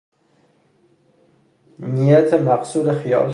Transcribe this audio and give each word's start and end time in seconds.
نیت 1.79 2.33
مقصود 2.33 2.91
خیال 2.91 3.29